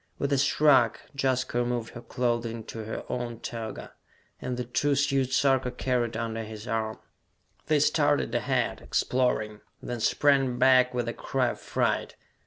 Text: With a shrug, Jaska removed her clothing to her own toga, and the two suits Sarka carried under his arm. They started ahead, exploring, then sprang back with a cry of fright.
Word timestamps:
With 0.17 0.33
a 0.33 0.37
shrug, 0.39 0.97
Jaska 1.15 1.59
removed 1.59 1.93
her 1.93 2.01
clothing 2.01 2.63
to 2.63 2.85
her 2.85 3.05
own 3.07 3.39
toga, 3.39 3.93
and 4.41 4.57
the 4.57 4.63
two 4.63 4.95
suits 4.95 5.37
Sarka 5.37 5.69
carried 5.69 6.17
under 6.17 6.41
his 6.43 6.67
arm. 6.67 6.97
They 7.67 7.79
started 7.79 8.33
ahead, 8.33 8.81
exploring, 8.81 9.61
then 9.79 9.99
sprang 9.99 10.57
back 10.57 10.95
with 10.95 11.07
a 11.07 11.13
cry 11.13 11.49
of 11.49 11.59
fright. 11.59 12.15